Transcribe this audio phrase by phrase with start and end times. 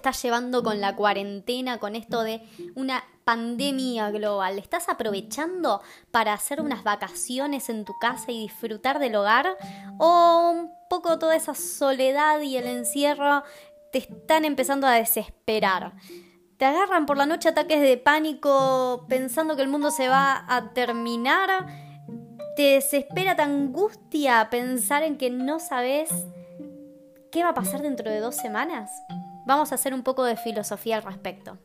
[0.00, 2.40] estás llevando con la cuarentena, con esto de
[2.74, 4.58] una pandemia global?
[4.58, 9.58] ¿Estás aprovechando para hacer unas vacaciones en tu casa y disfrutar del hogar?
[9.98, 13.42] ¿O un poco toda esa soledad y el encierro
[13.92, 15.92] te están empezando a desesperar?
[16.56, 20.74] te agarran por la noche ataques de pánico pensando que el mundo se va a
[20.74, 21.66] terminar,
[22.54, 26.10] te desespera, te angustia pensar en que no sabes
[27.32, 28.90] qué va a pasar dentro de dos semanas.
[29.46, 31.58] Vamos a hacer un poco de filosofía al respecto.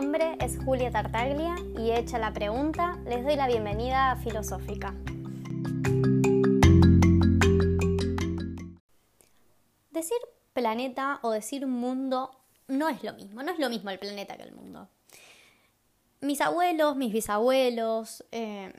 [0.00, 4.94] nombre es Julia Tartaglia y hecha la pregunta, les doy la bienvenida a Filosófica.
[9.90, 10.18] Decir
[10.52, 12.30] planeta o decir mundo
[12.68, 14.67] no es lo mismo, no es lo mismo el planeta que el mundo.
[16.20, 18.72] Mis abuelos, mis bisabuelos, eh,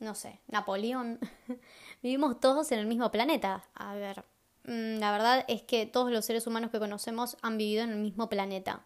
[0.00, 1.20] no sé, Napoleón,
[2.02, 3.64] vivimos todos en el mismo planeta.
[3.74, 4.24] A ver,
[4.64, 7.98] mm, la verdad es que todos los seres humanos que conocemos han vivido en el
[7.98, 8.84] mismo planeta,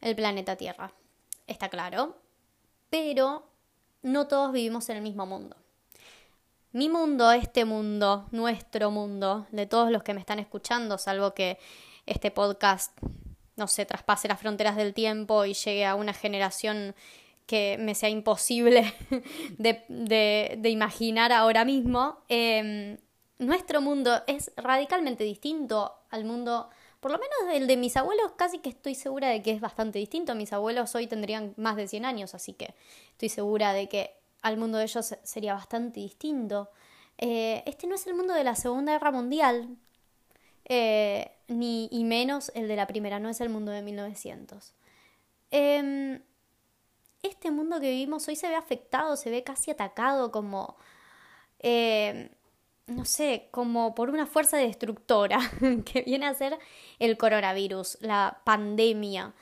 [0.00, 0.92] el planeta Tierra
[1.46, 2.16] está claro,
[2.88, 3.46] pero
[4.02, 5.56] no todos vivimos en el mismo mundo.
[6.72, 11.58] Mi mundo, este mundo, nuestro mundo, de todos los que me están escuchando, salvo que
[12.06, 12.96] este podcast,
[13.56, 16.94] no sé, traspase las fronteras del tiempo y llegue a una generación
[17.46, 18.94] que me sea imposible
[19.58, 22.98] de, imaginar ahora mismo, em,
[23.38, 28.58] nuestro mundo es radicalmente distinto al mundo por lo menos el de mis abuelos casi
[28.58, 30.34] que estoy segura de que es bastante distinto.
[30.34, 32.74] Mis abuelos hoy tendrían más de 100 años, así que
[33.12, 36.70] estoy segura de que al mundo de ellos sería bastante distinto.
[37.16, 39.76] Eh, este no es el mundo de la Segunda Guerra Mundial,
[40.66, 44.72] eh, ni y menos el de la Primera, no es el mundo de 1900.
[45.50, 46.22] Em,
[47.22, 50.76] este mundo que vivimos hoy se ve afectado, se ve casi atacado como...
[51.58, 52.30] Eh,
[52.86, 55.38] no sé, como por una fuerza destructora
[55.84, 56.58] que viene a ser
[56.98, 59.34] el coronavirus, la pandemia.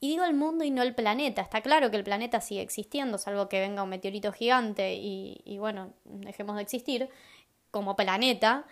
[0.00, 1.42] Y digo el mundo y no el planeta.
[1.42, 5.58] Está claro que el planeta sigue existiendo, salvo que venga un meteorito gigante y, y
[5.58, 7.08] bueno, dejemos de existir
[7.70, 8.66] como planeta.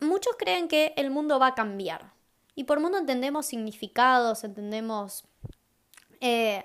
[0.00, 2.12] Muchos creen que el mundo va a cambiar.
[2.54, 5.24] Y por mundo entendemos significados, entendemos
[6.20, 6.64] eh,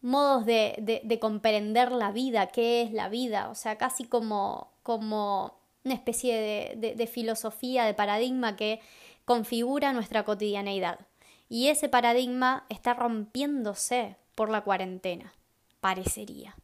[0.00, 5.60] modos de, de, comprender la vida, qué es la vida, o sea, casi como, como
[5.84, 8.80] una especie de, de, filosofía, de paradigma que
[9.24, 11.00] configura nuestra cotidianeidad.
[11.48, 15.34] Y ese paradigma está rompiéndose por la cuarentena,
[15.80, 16.56] parecería.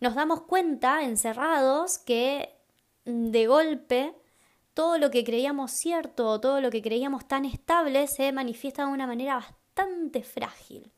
[0.00, 2.54] Nos damos cuenta, encerrados, que
[3.04, 4.14] de golpe
[4.74, 9.06] todo lo que creíamos cierto, todo lo que creíamos tan estable, se manifiesta de una
[9.06, 10.92] manera bastante frágil.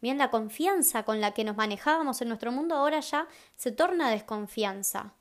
[0.00, 3.26] Bien, la confianza con la que nos manejábamos en nuestro mundo ahora ya
[3.56, 5.14] se torna desconfianza.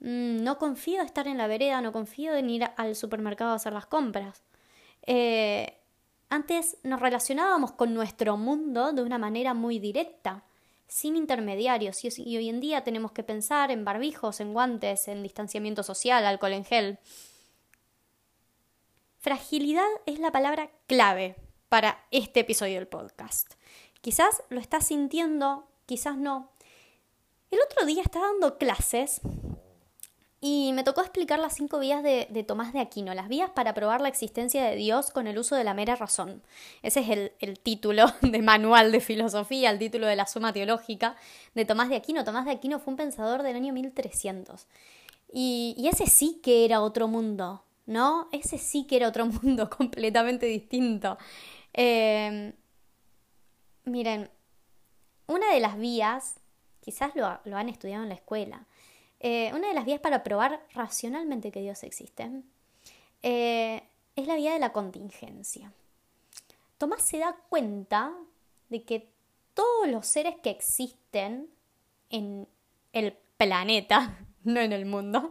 [0.00, 3.54] Mm, no confío en estar en la vereda, no confío en ir al supermercado a
[3.54, 4.42] hacer las compras.
[5.06, 5.78] Eh,
[6.28, 10.44] antes nos relacionábamos con nuestro mundo de una manera muy directa,
[10.90, 15.84] sin intermediarios, y hoy en día tenemos que pensar en barbijos, en guantes, en distanciamiento
[15.84, 16.98] social, alcohol en gel.
[19.18, 21.36] Fragilidad es la palabra clave
[21.68, 23.54] para este episodio del podcast.
[24.00, 26.50] Quizás lo estás sintiendo, quizás no.
[27.52, 29.20] El otro día estaba dando clases
[30.40, 34.00] y me tocó explicar las cinco vías de, Tomás de Aquino, las vías para probar
[34.00, 36.42] la existencia de Dios con el uso de la mera razón.
[36.82, 41.16] Ese es el, título de manual de filosofía, el título de la suma teológica
[41.54, 42.24] de Tomás de Aquino.
[42.24, 44.66] Tomás de Aquino fue un pensador del año 1300.
[45.32, 48.28] Y, y ese sí que era otro mundo, ¿no?
[48.32, 51.18] Ese sí que era otro mundo completamente distinto.
[51.74, 52.54] Eh,
[53.84, 54.30] Miren,
[55.26, 56.36] una de las vías,
[56.80, 58.66] quizás lo, han estudiado en la escuela,
[59.20, 62.30] eh, una de las vías para probar racionalmente que Dios existe
[63.22, 63.82] eh,
[64.16, 65.72] es la vía de la contingencia.
[66.78, 68.14] Tomás se da cuenta
[68.70, 69.10] de que
[69.52, 71.50] todos los seres que existen
[72.08, 72.48] en
[72.92, 75.30] el planeta, no en el mundo,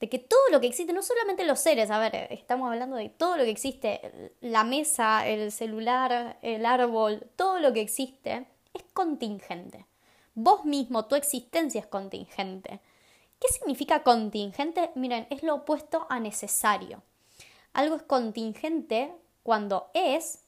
[0.00, 3.08] de que todo lo que existe, no solamente los seres, a ver, estamos hablando de
[3.08, 8.84] todo lo que existe, la mesa, el celular, el árbol, todo lo que existe es
[8.94, 9.86] contingente.
[10.34, 12.80] Vos mismo, tu existencia es contingente.
[13.40, 14.90] ¿Qué significa contingente?
[14.94, 17.02] Miren, es lo opuesto a necesario.
[17.72, 20.44] Algo es contingente cuando es,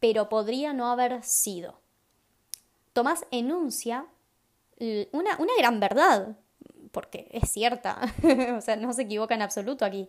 [0.00, 1.80] pero podría no haber sido.
[2.92, 4.06] Tomás enuncia
[5.12, 6.36] una, una gran verdad
[6.92, 8.00] porque es cierta,
[8.56, 10.08] o sea, no se equivoca en absoluto aquí.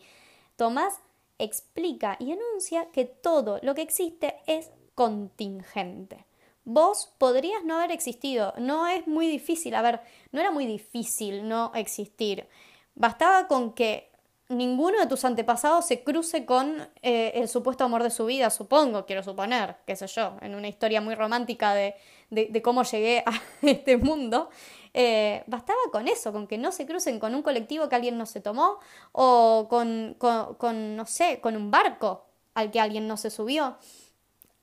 [0.56, 1.00] Tomás
[1.40, 6.26] explica y enuncia que todo lo que existe es contingente.
[6.66, 8.54] Vos podrías no haber existido.
[8.58, 10.02] No es muy difícil, a ver,
[10.32, 12.48] no era muy difícil no existir.
[12.96, 14.12] Bastaba con que
[14.50, 19.06] ninguno de tus antepasados se cruce con eh, el supuesto amor de su vida, supongo,
[19.06, 21.96] quiero suponer, qué sé yo, en una historia muy romántica de,
[22.30, 23.32] de, cómo llegué a
[23.62, 24.50] este mundo.
[24.94, 28.26] Eh, bastaba con eso, con que no se crucen con un colectivo que alguien no
[28.28, 28.80] se tomó
[29.12, 33.78] o con, con no sé, con un barco al que alguien no se subió.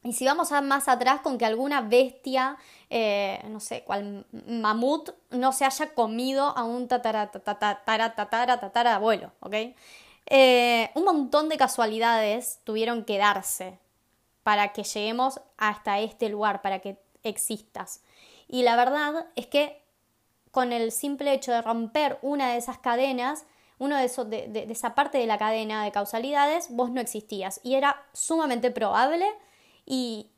[0.03, 2.57] Y si vamos a más atrás con que alguna bestia,
[2.89, 7.31] eh, no sé, cual mamut, no se haya comido a un tatara,
[8.95, 9.55] abuelo, ¿ok?
[10.27, 13.79] Eh, un montón de casualidades tuvieron que darse
[14.43, 18.03] para que lleguemos hasta este lugar, para que existas.
[18.49, 19.83] Y la verdad es que
[20.51, 23.45] con el simple hecho de romper una de esas cadenas,
[23.79, 27.61] uno de, esos, de esa parte de la cadena de causalidades, vos no existías.
[27.63, 29.27] Y era sumamente probable
[29.91, 30.31] y,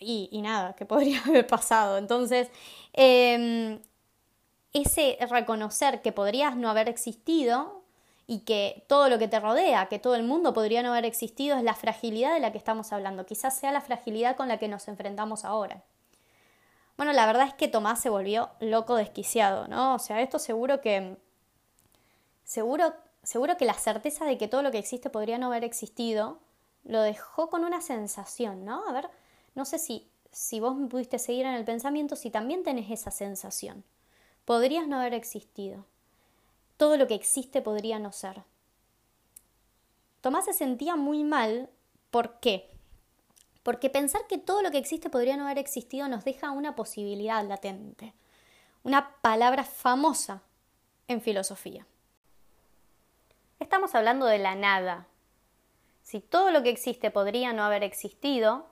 [0.00, 1.98] y, nada, que podría haber pasado.
[1.98, 2.48] Entonces,
[2.92, 3.80] em,
[4.72, 7.82] ese reconocer que podrías no haber existido
[8.26, 11.56] y que todo lo que te rodea, que todo el mundo podría no haber existido,
[11.56, 13.24] es la fragilidad de la que estamos hablando.
[13.24, 15.84] Quizás sea la fragilidad con la que nos enfrentamos ahora.
[16.96, 19.94] Bueno, la verdad es que Tomás se volvió loco desquiciado, ¿no?
[19.94, 21.16] O sea, esto seguro que.
[22.44, 22.92] Seguro,
[23.22, 26.40] seguro que la certeza de que todo lo que existe podría no haber existido
[26.84, 28.86] lo dejó con una sensación, ¿no?
[28.88, 29.10] A ver,
[29.54, 33.10] no sé si, si vos me pudiste seguir en el pensamiento, si también tenés esa
[33.10, 33.84] sensación.
[34.44, 35.84] Podrías no haber existido.
[36.76, 38.42] Todo lo que existe podría no ser.
[40.20, 41.70] Tomás se sentía muy mal.
[42.10, 42.70] ¿Por qué?
[43.62, 47.46] Porque pensar que todo lo que existe podría no haber existido nos deja una posibilidad
[47.46, 48.12] latente,
[48.82, 50.42] una palabra famosa
[51.06, 51.86] en filosofía.
[53.60, 55.06] Estamos hablando de la nada,
[56.02, 58.66] si todo lo que existe podría no haber existido,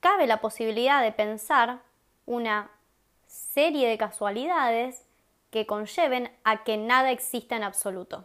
[0.00, 1.80] cabe la posibilidad de pensar
[2.26, 2.70] una
[3.26, 5.06] serie de casualidades
[5.50, 8.24] que conlleven a que nada exista en absoluto.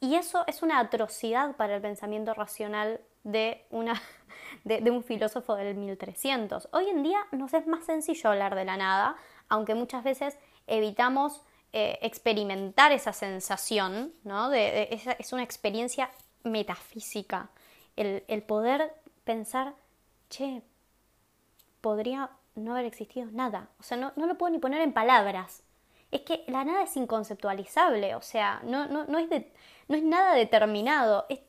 [0.00, 6.68] Y eso es una atrocidad para el pensamiento racional de, un filósofo del 1300.
[6.72, 9.16] Hoy en día nos es más sencillo hablar de la nada,
[9.48, 11.42] aunque muchas veces evitamos
[11.72, 14.52] eh, experimentar esa sensación, ¿no?
[14.52, 16.10] es una experiencia
[16.44, 17.50] metafísica,
[17.96, 18.94] el, poder
[19.24, 19.74] pensar,
[20.28, 20.62] che,
[21.80, 23.68] podría no haber existido nada.
[23.80, 25.62] O sea, no, lo puedo ni poner en palabras.
[26.10, 29.28] Es que la nada es inconceptualizable, o sea, no, no, es,
[29.88, 31.40] no es nada determinado, es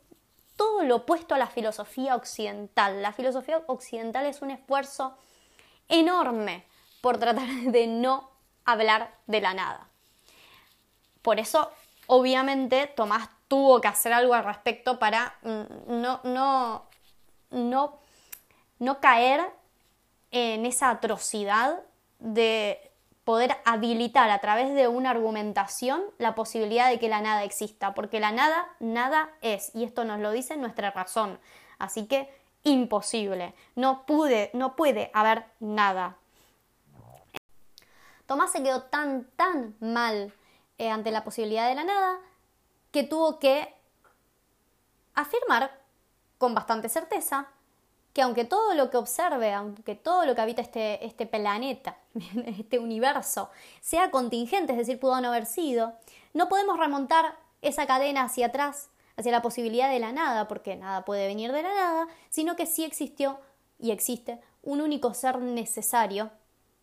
[0.56, 3.02] todo lo opuesto a la filosofía occidental.
[3.02, 5.18] La filosofía occidental es un esfuerzo
[5.88, 6.66] enorme
[7.02, 8.32] por tratar de no
[8.64, 9.88] hablar de la nada.
[11.22, 11.72] Por eso,
[12.08, 16.86] obviamente, Tomás tuvo que hacer algo al respecto para mm, no, no,
[17.52, 18.00] no,
[18.80, 19.42] no caer
[20.32, 21.80] en esa atrocidad
[22.20, 22.92] de
[23.24, 28.20] poder habilitar a través de una argumentación la posibilidad de que la nada exista, porque
[28.20, 31.40] la nada, nada es, y esto nos lo dice nuestra razón.
[31.80, 32.30] Así que
[32.64, 36.18] imposible, no pude, no puede haber nada.
[38.28, 40.34] Tomás se quedó tan, tan mal
[40.78, 42.20] eh, ante la posibilidad de la nada
[42.96, 43.68] que tuvo que
[45.16, 45.82] afirmar
[46.38, 47.50] con bastante certeza
[48.14, 51.98] que aunque todo lo que observe, aunque todo lo que habita este, este planeta,
[52.46, 53.50] este universo,
[53.82, 55.92] sea contingente, es decir, pudo no haber sido,
[56.34, 58.88] no podemos remontar esa cadena hacia atrás,
[59.18, 62.66] hacia la posibilidad de la nada, porque nada puede venir de la nada, sino que
[62.66, 63.42] sí existió
[63.78, 66.32] y existe un único ser necesario,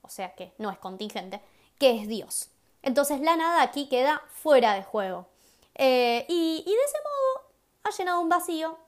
[0.02, 1.40] o sea que no es contingente,
[1.78, 2.50] que es Dios.
[2.82, 5.31] Entonces la nada aquí queda fuera de juego.
[5.74, 7.46] Eh, y, de ese modo
[7.84, 8.78] ha llenado un vacío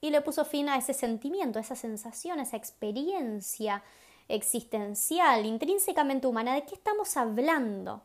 [0.00, 3.82] y le puso fin a ese sentimiento, a esa sensación, a esa experiencia
[4.28, 6.54] existencial, intrínsecamente humana.
[6.54, 8.02] ¿De qué estamos hablando?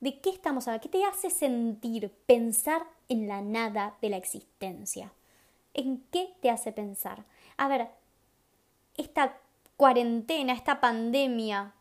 [0.00, 0.82] ¿De qué estamos hablando?
[0.82, 5.12] ¿Qué te hace sentir pensar en la nada de la existencia?
[5.74, 7.24] ¿En qué te hace pensar?
[7.56, 7.88] A ver,
[8.96, 9.38] esta
[9.76, 11.74] cuarentena, esta pandemia,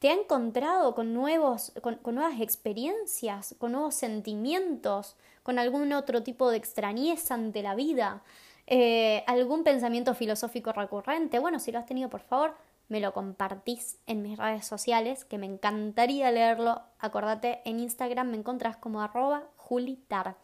[0.00, 6.50] te ha encontrado con, nuevos, con, nuevas experiencias, con nuevos sentimientos, con algún otro tipo
[6.50, 8.22] de extrañeza ante la vida,
[8.66, 11.38] eh, algún pensamiento filosófico recurrente.
[11.38, 12.54] Bueno, si lo has tenido, por favor,
[12.88, 16.80] me lo compartís en mis redes sociales, que me encantaría leerlo.
[16.98, 20.36] Acordate, en Instagram me encontrás como arroba julitar.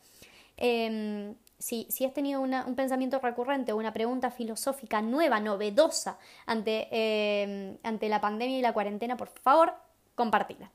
[0.59, 1.35] Em,
[1.67, 8.09] si, has tenido un pensamiento recurrente o una pregunta filosófica nueva, novedosa ante, eh, ante
[8.09, 9.75] la pandemia y la cuarentena, por favor,
[10.15, 10.71] compartila.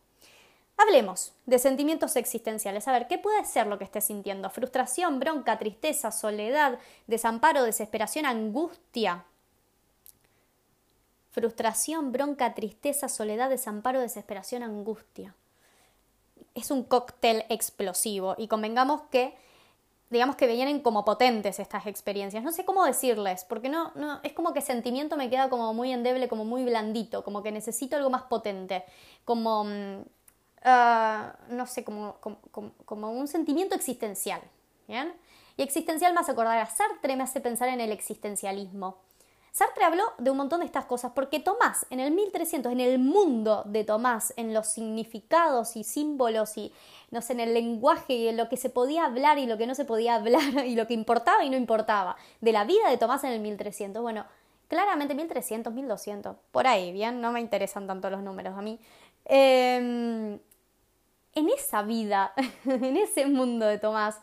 [0.76, 2.90] Hablemos de sentimientos existenciales.
[2.90, 4.50] A ver, ¿qué puede ser lo que estés sintiendo?
[4.50, 9.24] Frustración, bronca, tristeza, soledad, desamparo, desesperación, angustia.
[11.30, 15.34] frustración, bronca, tristeza, soledad, desamparo, desesperación, angustia.
[16.54, 19.38] Es un cóctel explosivo y convengamos que
[20.12, 22.44] digamos que vienen como potentes estas experiencias.
[22.44, 25.92] No sé cómo decirles, porque no, no, es como que sentimiento me queda como muy
[25.92, 28.84] endeble, como muy blandito, como que necesito algo más potente,
[29.24, 29.66] como,
[30.64, 32.18] ah, no sé, como,
[32.86, 34.42] como, un sentimiento existencial,
[34.88, 35.14] ¿bien?
[35.56, 38.98] Y existencial me hace acordar a Sartre, me hace pensar en el existencialismo.
[39.52, 43.00] Sartre habló de un montón de estas cosas porque Tomás, en el 1300, en el
[43.00, 46.72] mundo de Tomás, en los significados y símbolos y,
[47.12, 49.68] no sé, en el lenguaje y en lo que se podía hablar y lo que
[49.68, 52.98] no se podía hablar y lo que importaba y no importaba de la vida de
[52.98, 54.26] Tomás en el 1300, bueno,
[54.70, 58.80] claramente 1300, 1200, por ahí, bien, no me interesan tanto los números a mí.
[59.26, 60.40] Em,
[61.36, 62.34] en esa vida,
[62.66, 64.18] en ese mundo de Tomás,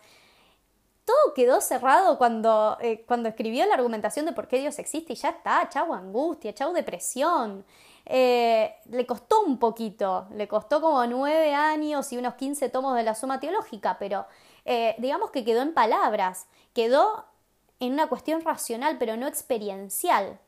[1.08, 5.16] todo quedó cerrado cuando, eh, cuando escribió la argumentación de por qué Dios existe y
[5.16, 7.64] ya está, chau angustia, chau depresión.
[8.04, 13.04] Eh, le costó un poquito, le costó como nueve años y unos 15 tomos de
[13.04, 14.26] la suma teológica, pero
[14.66, 17.24] eh, digamos que quedó en palabras, quedó
[17.80, 20.38] en una cuestión racional, pero no experiencial.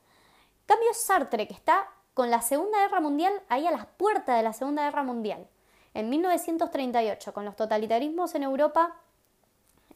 [0.67, 4.52] Cambio Sartre, que está con la Segunda Guerra Mundial ahí a las puertas de la
[4.52, 5.47] Segunda Guerra Mundial.
[5.95, 8.95] En 1938, con los totalitarismos en Europa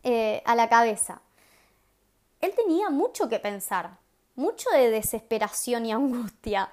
[0.04, 1.22] eh, a la cabeza.
[2.42, 3.96] Él tenía mucho que pensar,
[4.36, 6.70] mucho de desesperación y angustia.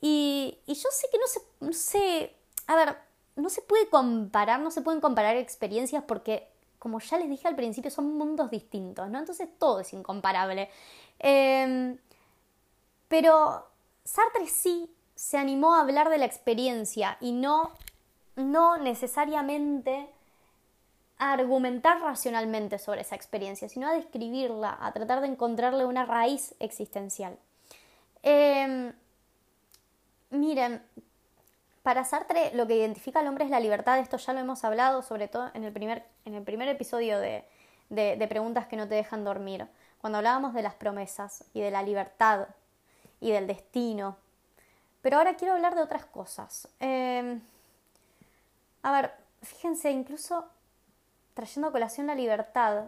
[0.00, 2.36] Y, yo sé que no se, no sé,
[2.68, 2.96] a ver,
[3.34, 6.48] no se puede comparar, no se pueden comparar experiencias porque,
[6.78, 9.18] como ya les dije al principio, son mundos distintos, ¿no?
[9.18, 10.70] Entonces todo es incomparable.
[11.18, 11.98] Em,
[13.08, 13.66] pero
[14.04, 17.72] Sartre sí se animó a hablar de la experiencia y no,
[18.36, 20.08] no necesariamente
[21.18, 26.54] a argumentar racionalmente sobre esa experiencia, sino a describirla, a tratar de encontrarle una raíz
[26.60, 27.38] existencial.
[28.22, 28.92] Em,
[30.30, 30.82] miren,
[31.82, 35.02] para Sartre lo que identifica al hombre es la libertad, esto ya lo hemos hablado,
[35.02, 37.44] sobre todo en el primer, en el primer episodio de,
[37.88, 39.66] de, Preguntas que no te dejan dormir,
[40.00, 42.48] cuando hablábamos de las promesas y de la libertad
[43.20, 44.16] y del destino.
[45.00, 46.68] Pero ahora quiero hablar de otras cosas.
[46.80, 47.40] Em,
[48.82, 50.44] a ver, fíjense, incluso
[51.36, 52.86] trayendo a colación la libertad,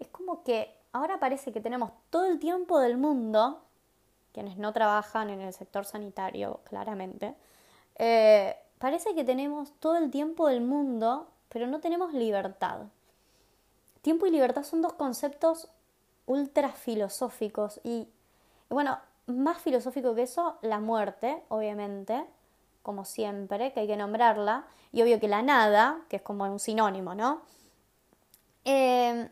[0.00, 3.62] es como que ahora parece que tenemos todo el tiempo del mundo,
[4.32, 7.36] quienes no trabajan en el sector sanitario, claramente,
[7.94, 12.80] eh, parece que tenemos todo el tiempo del mundo, pero no tenemos libertad.
[14.02, 15.68] Tiempo y libertad son dos conceptos
[16.26, 18.08] ultra filosóficos y,
[18.68, 22.26] bueno, más filosófico que eso, la muerte, obviamente,
[22.82, 26.58] como siempre, que hay que nombrarla, y obvio que la nada, que es como un
[26.58, 27.42] sinónimo, ¿no?
[28.66, 29.28] Eh,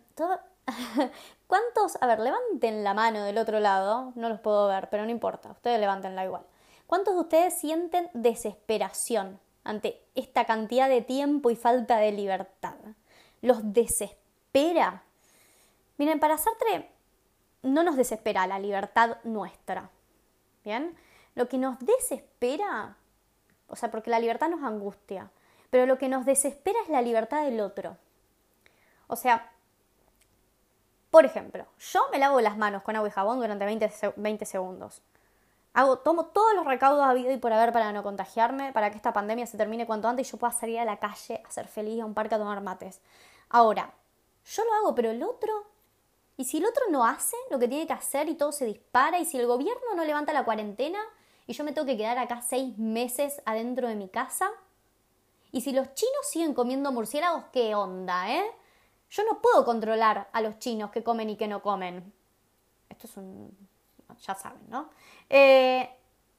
[1.49, 1.99] ¿Cuántos?
[2.01, 5.51] A ver, levanten la mano del otro lado, no los puedo ver, pero no importa,
[5.51, 6.47] ustedes levántenla igual.
[6.87, 12.77] ¿Cuántos de ustedes sienten desesperación ante esta cantidad de tiempo y falta de libertad?
[13.43, 15.03] ¿Los desespera?
[15.99, 16.91] Miren, para Sartre
[17.63, 19.91] no nos desespera la libertad nuestra.
[20.65, 20.97] ¿Bien?
[21.35, 22.97] Lo que nos desespera,
[23.67, 25.31] o sea, porque la libertad nos angustia,
[25.71, 27.97] pero lo que nos desespera es la libertad del otro.
[29.07, 29.51] O sea,
[31.15, 35.01] por ejemplo, yo me lavo las manos con agua y jabón durante 20, segundos.
[35.73, 39.13] Hago, tomo todos los recaudos habido y por haber para no contagiarme, para que esta
[39.13, 42.03] pandemia se termine cuanto antes y yo pueda salir a la calle a ser feliz,
[42.03, 43.01] a un parque a tomar mates.
[43.49, 43.93] Ahora,
[44.45, 45.53] yo lo hago, pero el otro,
[46.37, 49.21] ¿y si el otro no hace lo que tiene que hacer y todo se dispara?
[49.21, 50.99] ¿Y si el gobierno no levanta la cuarentena
[51.47, 54.51] y yo me tengo que quedar acá seis meses adentro de mi casa?
[55.53, 58.45] ¿Y si los chinos siguen comiendo murciélagos, qué onda, eh?
[59.15, 62.13] Yo no puedo controlar a los chinos que comen y que no comen.
[62.89, 63.57] Esto es un...
[64.21, 64.91] ya saben, ¿no?
[65.31, 65.89] Eh,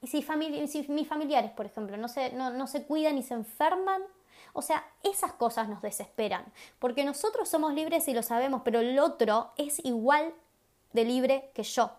[0.02, 4.02] y si, mis familiares, por ejemplo, no se, no, se cuidan y se enferman,
[4.52, 9.00] o sea, esas cosas nos desesperan, porque nosotros somos libres y lo sabemos, pero el
[9.00, 10.34] otro es igual
[10.92, 11.92] de libre que yo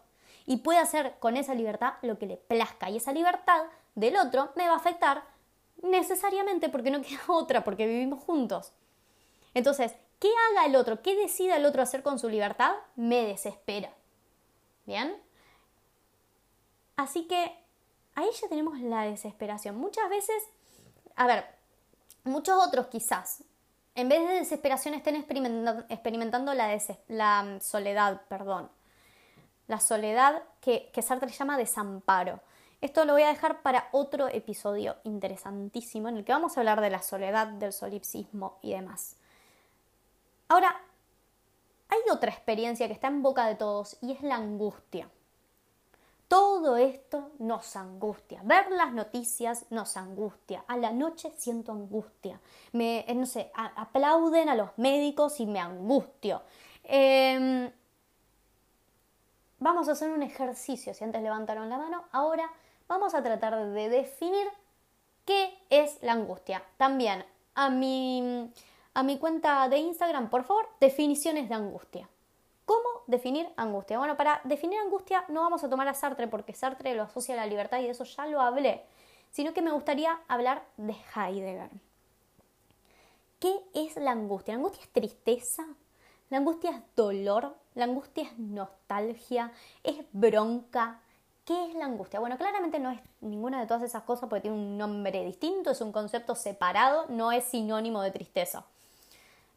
[0.45, 3.65] y puede hacer con esa libertad lo que le plazca y esa libertad
[3.95, 5.25] del otro me va a afectar
[5.83, 8.73] necesariamente porque no queda otra, porque vivimos juntos.
[9.55, 11.03] Entonces, ¿Qué haga el otro?
[11.03, 12.75] ¿Qué decida el otro hacer con su libertad?
[12.95, 13.93] Me desespera.
[14.87, 15.17] ¿Bien?
[16.97, 17.53] Así que
[18.15, 19.77] ahí ya tenemos la desesperación.
[19.77, 20.43] Muchas veces,
[21.15, 21.45] a ver,
[22.25, 23.45] muchos otros quizás,
[23.95, 28.71] en vez de desesperación estén experimentando, la, la, mm, soledad, perdón.
[29.69, 32.41] La soledad que, que Sartre llama desamparo.
[32.81, 36.81] Esto lo voy a dejar para otro episodio interesantísimo en el que vamos a hablar
[36.81, 39.17] de la soledad, del solipsismo y demás.
[40.49, 40.81] Ahora,
[41.89, 45.09] hay otra experiencia que está en boca de todos y es la angustia.
[46.29, 48.41] Todo esto nos angustia.
[48.43, 50.65] Ver las noticias nos angustia.
[50.67, 52.41] A la noche siento angustia.
[52.73, 56.43] Me, eh, no sé, aplauden a los médicos y me angustio.
[56.83, 57.71] Em,
[59.61, 60.95] vamos a hacer un ejercicio.
[60.95, 62.51] Si antes levantaron la mano, ahora
[62.89, 64.49] vamos a tratar de definir
[65.25, 66.65] qué es la angustia.
[66.77, 67.25] También
[67.55, 68.51] a mi,
[68.97, 72.09] a mi cuenta de Instagram, por favor, definiciones de angustia.
[72.65, 73.99] ¿Cómo definir angustia?
[73.99, 77.37] Bueno, para definir angustia no vamos a tomar a Sartre porque Sartre lo asocia a
[77.37, 78.87] la libertad y de eso ya lo hablé,
[79.31, 81.69] sino que me gustaría hablar de Heidegger.
[83.39, 84.55] ¿Qué es la angustia?
[84.55, 85.67] ¿La angustia es tristeza?
[86.31, 87.55] ¿La angustia es dolor?
[87.75, 89.53] ¿La angustia es nostalgia?
[89.85, 91.03] ¿Es bronca?
[91.45, 92.19] ¿Qué es la angustia?
[92.19, 95.83] Bueno, claramente no es ninguna de todas esas cosas porque tiene un nombre distinto, es
[95.83, 98.65] un concepto separado, no es sinónimo de tristeza.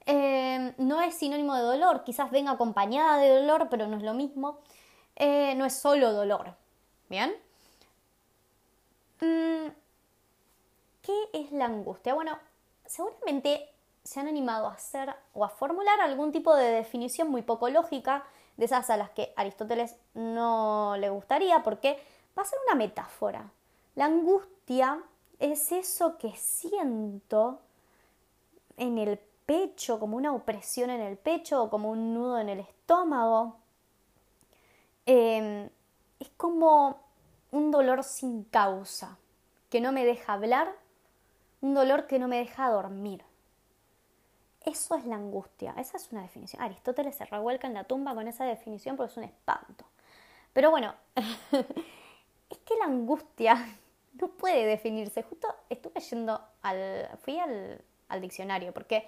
[0.06, 4.13] Em, no es sinónimo de dolor, quizás venga acompañada de dolor, pero no es lo
[4.13, 4.60] mismo.
[5.15, 6.56] Eh, no es solo dolor.
[7.10, 7.36] ¿Bien?
[9.22, 9.70] Mm,
[11.01, 12.13] ¿Qué es la angustia?
[12.13, 12.38] Bueno,
[12.86, 13.70] seguramente
[14.03, 18.24] se han animado a hacer o a formular algún tipo de definición muy poco lógica,
[18.58, 22.01] de esas a las que Aristóteles no le gustaría, porque
[22.38, 23.50] va a ser una metáfora.
[23.96, 25.01] La angustia
[25.39, 27.60] es eso que siento
[28.77, 32.60] en el pecho, como una opresión en el pecho o como un nudo en el
[32.60, 33.58] estómago.
[35.08, 35.68] Em,
[36.20, 37.01] es como
[37.50, 39.18] un dolor sin causa,
[39.72, 40.72] que no me deja hablar,
[41.62, 43.24] un dolor que no me deja dormir.
[44.63, 46.62] Eso es la angustia, esa es una definición.
[46.62, 49.84] Aristóteles se revuelca en la tumba con esa definición porque es un espanto.
[50.53, 53.56] Pero bueno, es que la angustia
[54.13, 55.24] no puede definirse.
[55.24, 59.08] Justo estuve yendo al, fui al, al diccionario porque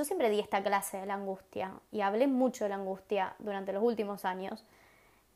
[0.00, 3.70] yo siempre di esta clase de la angustia y hablé mucho de la angustia durante
[3.74, 4.64] los últimos años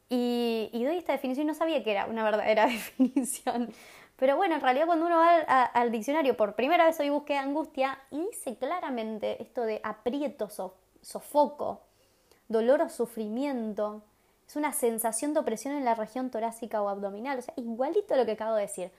[0.09, 3.71] y, doy esta definición y no sabía que era una verdadera definición.
[4.17, 7.99] Pero bueno, en realidad cuando uno va al, diccionario por primera vez hoy busqué angustia
[8.11, 10.49] y dice claramente esto de aprieto,
[11.03, 11.83] sofoco,
[12.49, 14.03] dolor o sufrimiento.
[14.49, 17.39] Es una sensación de opresión en la región torácica o abdominal.
[17.39, 18.91] O sea, igualito lo que acabo de decir.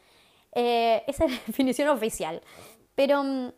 [0.51, 2.41] Eh, esa es la definición oficial.
[2.93, 3.51] Pero mm,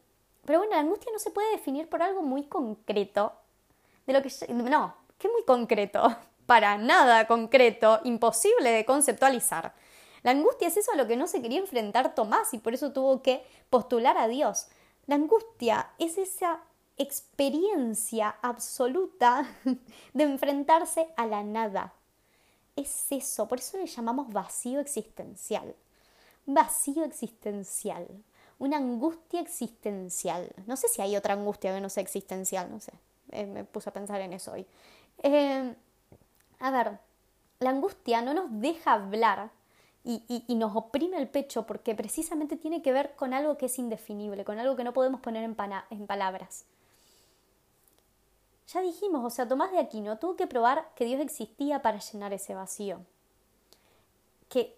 [0.48, 3.34] pero bueno, la angustia no se puede definir por algo muy concreto.
[4.06, 4.32] De lo que.
[4.54, 6.16] No, ¿qué muy concreto?
[6.46, 9.74] Para nada concreto, imposible de conceptualizar.
[10.24, 12.94] La angustia es eso a lo que no se quería enfrentar Tomás y por eso
[12.94, 14.70] tuvo que postular a Dios.
[15.06, 16.62] La angustia es esa
[16.96, 19.46] experiencia absoluta
[20.14, 21.94] de enfrentarse a la nada.
[22.78, 25.76] Es eso, por eso le llamamos vacío existencial.
[26.46, 28.08] Vacío existencial
[28.60, 30.52] una angustia existencial.
[30.66, 32.94] No sé si hay otra angustia que no sea existencial, no sé.
[33.32, 34.66] Eh, me puse a pensar en eso hoy.
[35.24, 35.76] Eh,
[36.60, 37.00] a ver,
[37.60, 39.52] la angustia no nos deja hablar
[40.04, 44.46] y, nos oprime el pecho porque precisamente tiene que ver con algo que es indefinible,
[44.46, 45.56] con algo que no podemos poner en,
[45.90, 46.64] en palabras.
[48.74, 52.32] Ya dijimos, o sea, Tomás de Aquino tuvo que probar que Dios existía para llenar
[52.32, 53.02] ese vacío.
[54.48, 54.78] Que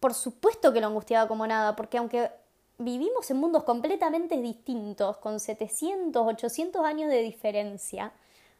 [0.00, 2.30] por supuesto que lo angustiaba como nada, porque aunque
[2.78, 8.12] vivimos en mundos completamente distintos, con 700, 800 años de diferencia,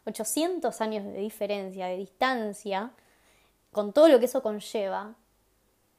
[0.06, 2.92] 800 años de diferencia, de distancia,
[3.72, 5.14] con todo lo que eso conlleva,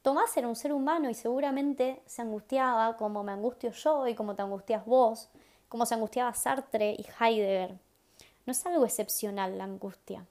[0.04, 4.36] Tomás era un ser humano y seguramente se angustiaba como me angustio yo y como
[4.36, 5.30] te angustias vos,
[5.70, 7.80] como se angustiaba Sartre y Heidegger.
[8.46, 10.26] No es algo excepcional la angustia.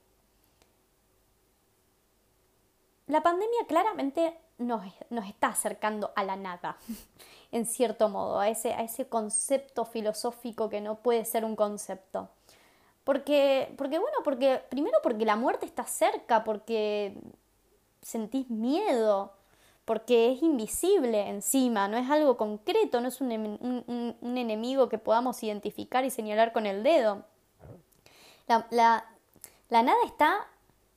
[3.07, 6.77] La pandemia claramente nos, nos está acercando a la nada
[7.51, 12.29] en cierto modo, a ese, a ese concepto filosófico que no puede ser un concepto.
[13.03, 17.15] Porque, porque, bueno, porque primero porque la muerte está cerca, porque
[18.01, 19.33] sentís miedo,
[19.85, 25.43] porque es invisible encima, no es algo concreto, no es un, un, enemigo que podamos
[25.43, 27.23] identificar y señalar con el dedo.
[28.47, 29.05] La, la,
[29.69, 30.47] la nada está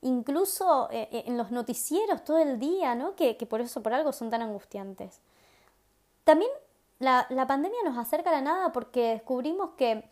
[0.01, 3.15] incluso eh, eh, en los noticieros todo el día, ¿no?
[3.15, 5.19] Que, que por eso, por algo son tan angustiantes.
[6.23, 6.51] También
[6.99, 10.03] la, pandemia nos acerca a la nada porque descubrimos que,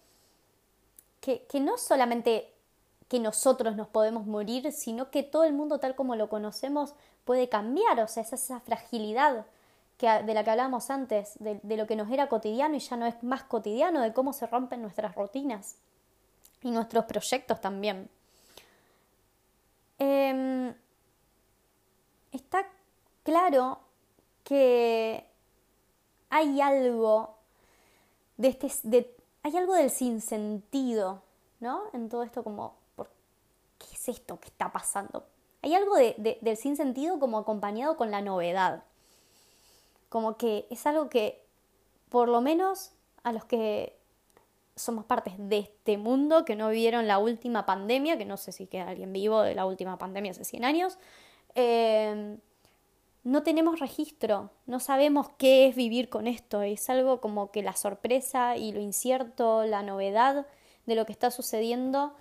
[1.19, 2.53] que, no solamente
[3.07, 6.93] que nosotros nos podemos morir, sino que todo el mundo tal como lo conocemos
[7.23, 9.45] puede cambiar, o sea, es esa fragilidad
[9.97, 13.07] que, de la que hablábamos antes, de, lo que nos era cotidiano y ya no
[13.07, 15.77] es más cotidiano, de cómo se rompen nuestras rutinas
[16.61, 18.09] y nuestros proyectos también.
[19.97, 20.73] Em,
[22.31, 22.67] está
[23.23, 23.79] claro
[24.43, 25.25] que
[26.29, 27.37] hay algo
[28.37, 31.21] de este, de, hay algo del sinsentido,
[31.59, 31.83] ¿no?
[31.93, 33.09] En todo esto como, ¿por
[33.77, 35.25] ¿qué es esto que está pasando?
[35.61, 38.83] Hay algo de, del sinsentido como acompañado con la novedad.
[40.09, 41.43] Como que es algo que,
[42.09, 42.91] por lo menos
[43.23, 43.94] a los que
[44.75, 48.67] somos partes de este mundo, que no vivieron la última pandemia, que no sé si
[48.67, 50.97] queda alguien vivo de la última pandemia hace 100 años,
[51.55, 52.37] eh,
[53.23, 57.73] no tenemos registro, no sabemos qué es vivir con esto, es algo como que la
[57.75, 60.45] sorpresa y lo incierto, la novedad
[60.85, 62.13] de lo que está sucediendo,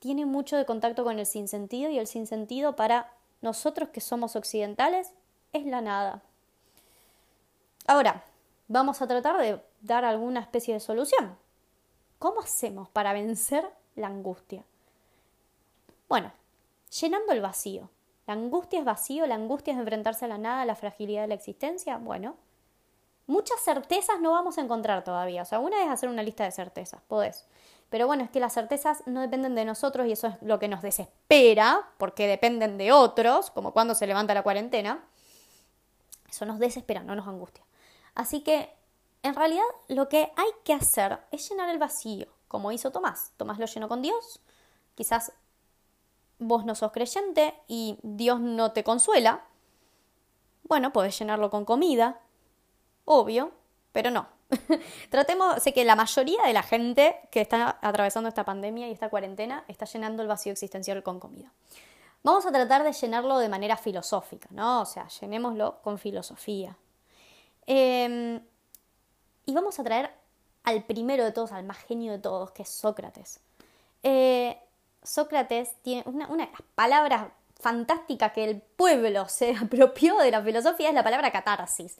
[0.00, 5.12] tiene mucho de contacto con el sinsentido y el sinsentido para nosotros que somos occidentales
[5.52, 6.22] es la nada.
[7.86, 8.24] Ahora,
[8.68, 11.38] vamos a tratar de dar alguna especie de solución.
[12.20, 14.62] ¿Cómo hacemos para vencer la angustia?
[16.06, 16.30] Bueno,
[17.00, 17.88] llenando el vacío.
[18.26, 21.28] La angustia es vacío, la angustia es enfrentarse a la nada, a la fragilidad de
[21.28, 21.96] la existencia.
[21.96, 22.36] Bueno,
[23.26, 25.40] muchas certezas no vamos a encontrar todavía.
[25.40, 27.46] O sea, una es hacer una lista de certezas, podés.
[27.88, 30.68] Pero bueno, es que las certezas no dependen de nosotros y eso es lo que
[30.68, 35.02] nos desespera, porque dependen de otros, como cuando se levanta la cuarentena.
[36.28, 37.64] Eso nos desespera, no nos angustia.
[38.14, 38.68] Así que,
[39.22, 43.32] en realidad, lo que hay que hacer es llenar el vacío, como hizo Tomás.
[43.36, 44.40] Tomás lo llenó con Dios.
[44.94, 45.32] Quizás
[46.38, 49.44] vos no sos creyente y Dios no te consuela,
[50.64, 52.20] bueno, podés llenarlo con comida,
[53.04, 53.50] obvio,
[53.92, 54.28] pero no.
[55.10, 59.10] Tratemos, sé que la mayoría de la gente que está atravesando esta pandemia y esta
[59.10, 61.52] cuarentena está llenando el vacío existencial con comida.
[62.22, 64.82] Vamos a tratar de llenarlo de manera filosófica, ¿no?
[64.82, 66.76] O sea, llenémoslo con filosofía.
[67.66, 68.40] Em,
[69.46, 70.10] y vamos a traer
[70.64, 73.40] al primero de todos, al más genio de todos, que es Sócrates.
[74.02, 74.58] Eh,
[75.02, 77.28] Sócrates tiene una, una de las palabras
[77.60, 81.98] fantásticas que el pueblo se apropió de la filosofía es la palabra catarsis.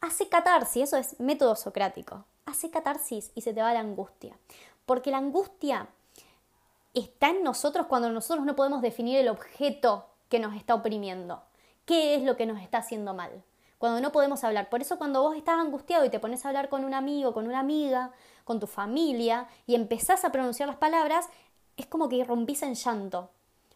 [0.00, 2.24] Hace catarsis, eso es método socrático.
[2.46, 4.36] Hace catarsis y se te va la angustia.
[4.86, 5.88] Porque la angustia
[6.94, 11.42] está en nosotros cuando nosotros no podemos definir el objeto que nos está oprimiendo.
[11.84, 13.42] ¿Qué es lo que nos está haciendo mal?
[13.78, 14.68] Cuando no podemos hablar.
[14.68, 17.46] Por eso cuando vos estás angustiado y te pones a hablar con un amigo, con
[17.46, 18.10] una amiga,
[18.44, 21.28] con tu familia y empezás a pronunciar las palabras,
[21.76, 23.30] es como que irrumpís en llanto.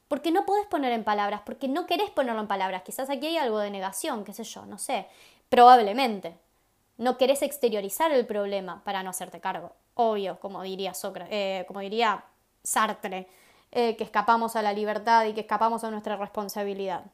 [0.09, 2.83] Porque no podés poner en palabras, porque no querés ponerlo en palabras.
[2.83, 5.07] Quizás aquí hay algo de negación, qué sé yo, no sé.
[5.49, 6.37] Probablemente.
[6.99, 9.73] No querés exteriorizar el problema para no hacerte cargo.
[9.95, 10.93] Obvio, como diría,
[11.31, 12.25] eh, como diría
[12.63, 13.29] Sartre,
[13.71, 17.05] eh, que escapamos a la libertad y que escapamos a nuestra responsabilidad.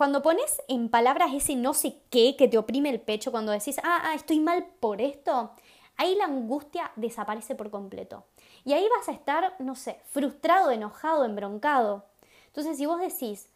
[0.00, 3.78] Cuando pones en palabras ese no sé qué que te oprime el pecho, cuando decís,
[3.84, 5.50] ah, ah estoy mal por esto,
[5.98, 8.24] ahí la angustia desaparece por completo.
[8.64, 12.06] Y ahí vas a estar, no sé, frustrado, enojado, embroncado.
[12.46, 13.50] Entonces, si vos decís,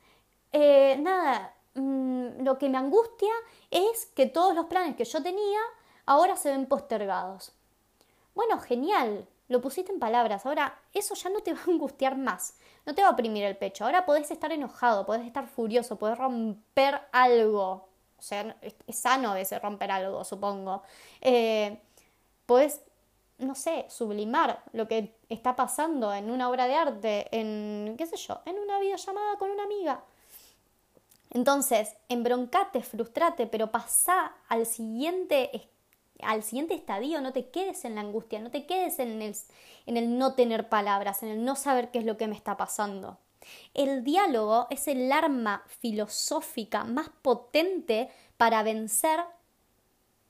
[0.53, 3.33] eh, nada, mm, lo que me angustia
[3.71, 5.61] es que todos los planes que yo tenía
[6.05, 7.55] ahora se ven postergados.
[8.35, 10.47] Bueno, genial, lo pusiste en palabras.
[10.47, 13.57] Ahora, eso ya no te va a angustiar más, no te va a oprimir el
[13.57, 13.85] pecho.
[13.85, 17.89] Ahora podés estar enojado, podés estar furioso, podés romper algo.
[18.17, 20.83] O sea, es sano veces romper algo, supongo.
[21.21, 21.79] Eh,
[22.47, 22.81] podés
[23.39, 28.17] no sé, sublimar lo que está pasando en una obra de arte, en, qué sé
[28.17, 30.05] yo, en una videollamada con una amiga.
[31.31, 35.69] Entonces, embroncate, frustrate, pero pasá al siguiente,
[36.23, 39.35] al siguiente estadio, no te quedes en la angustia, no te quedes en el,
[39.87, 42.57] en el no tener palabras, en el no saber qué es lo que me está
[42.57, 43.19] pasando.
[43.75, 49.21] El diálogo es el arma filosófica más potente para vencer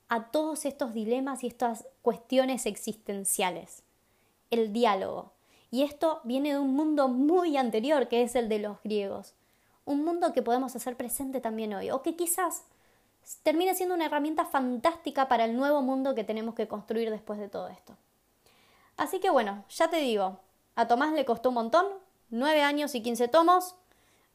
[0.09, 3.83] a todos estos dilemas y estas cuestiones existenciales.
[4.51, 5.31] El diálogo.
[5.71, 9.33] Y esto viene de un mundo muy anterior, que es el de los griegos.
[9.83, 12.63] Un mundo que podemos hacer presente también hoy, o que quizás
[13.43, 17.49] termine siendo una herramienta fantástica para el nuevo mundo que tenemos que construir después de
[17.49, 17.97] todo esto.
[18.97, 20.39] Así que bueno, ya te digo,
[20.75, 21.87] a Tomás le costó un montón,
[22.29, 23.75] nueve años y quince tomos.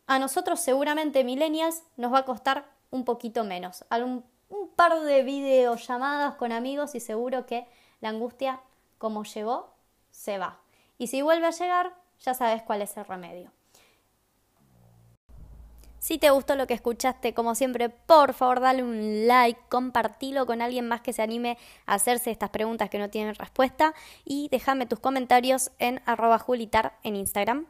[0.07, 5.23] A nosotros seguramente millennials nos va a costar un poquito menos, algún un par de
[5.23, 7.67] videollamadas con amigos y seguro que
[8.01, 8.61] la angustia,
[8.99, 9.73] como llegó,
[10.11, 10.61] se va.
[10.99, 13.53] Y si vuelve a llegar, ya sabes cuál es el remedio.
[16.01, 20.63] Si te gustó lo que escuchaste, como siempre, por favor dale un like, compartilo con
[20.63, 23.93] alguien más que se anime a hacerse estas preguntas que no tienen respuesta
[24.25, 27.67] y déjame tus comentarios en arroba julitar en Instagram.